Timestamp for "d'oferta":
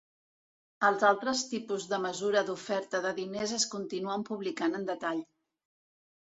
2.47-3.03